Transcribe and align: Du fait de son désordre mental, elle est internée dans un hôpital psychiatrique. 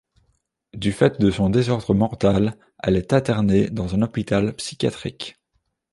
Du 0.73 0.93
fait 0.93 1.21
de 1.21 1.29
son 1.29 1.51
désordre 1.51 1.93
mental, 1.93 2.57
elle 2.81 2.95
est 2.97 3.13
internée 3.13 3.69
dans 3.69 3.93
un 3.93 4.01
hôpital 4.01 4.55
psychiatrique. 4.55 5.37